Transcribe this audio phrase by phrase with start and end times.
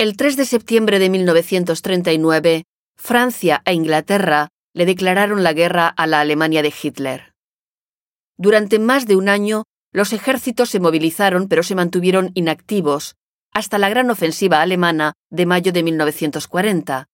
[0.00, 2.64] El 3 de septiembre de 1939,
[2.96, 7.34] Francia e Inglaterra le declararon la guerra a la Alemania de Hitler.
[8.38, 13.16] Durante más de un año, los ejércitos se movilizaron pero se mantuvieron inactivos
[13.52, 17.06] hasta la gran ofensiva alemana de mayo de 1940.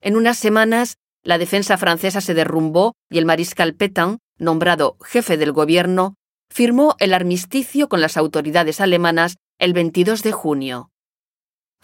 [0.00, 5.50] En unas semanas, la defensa francesa se derrumbó y el mariscal Pétain, nombrado jefe del
[5.50, 6.14] gobierno,
[6.50, 10.92] firmó el armisticio con las autoridades alemanas el 22 de junio.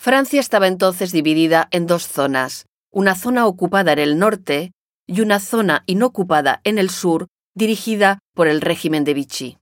[0.03, 4.73] Francia estaba entonces dividida en dos zonas, una zona ocupada en el norte
[5.07, 9.59] y una zona inocupada en el sur, dirigida por el régimen de Vichy.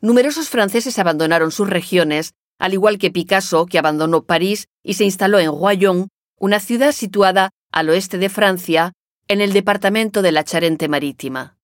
[0.00, 5.38] Numerosos franceses abandonaron sus regiones, al igual que Picasso, que abandonó París y se instaló
[5.38, 8.94] en Royan, una ciudad situada al oeste de Francia,
[9.28, 11.58] en el departamento de la Charente Marítima.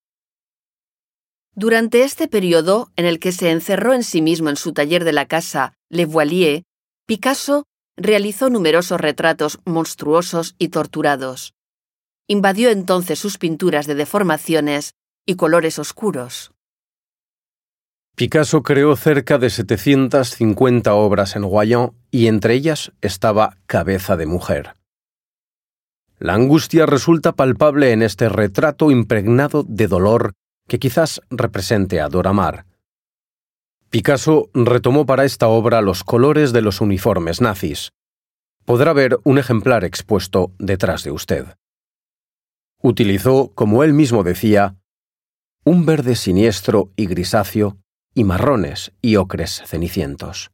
[1.54, 5.14] Durante este periodo, en el que se encerró en sí mismo en su taller de
[5.14, 6.65] la casa Le Voilier,
[7.06, 11.54] Picasso realizó numerosos retratos monstruosos y torturados.
[12.26, 16.50] Invadió entonces sus pinturas de deformaciones y colores oscuros.
[18.16, 24.74] Picasso creó cerca de 750 obras en Guayan y entre ellas estaba Cabeza de Mujer.
[26.18, 30.32] La angustia resulta palpable en este retrato impregnado de dolor
[30.66, 32.66] que quizás represente a Dora Maar.
[33.96, 37.92] Picasso retomó para esta obra los colores de los uniformes nazis.
[38.66, 41.46] Podrá ver un ejemplar expuesto detrás de usted.
[42.82, 44.76] Utilizó, como él mismo decía,
[45.64, 47.78] un verde siniestro y grisáceo
[48.12, 50.50] y marrones y ocres cenicientos.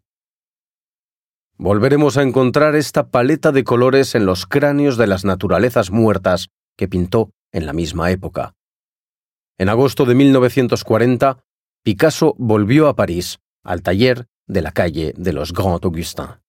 [1.56, 6.46] Volveremos a encontrar esta paleta de colores en los cráneos de las naturalezas muertas
[6.76, 8.54] que pintó en la misma época.
[9.58, 11.42] En agosto de 1940,
[11.84, 16.41] Picasso volvió a París, al taller de la calle de los Grands Augustins.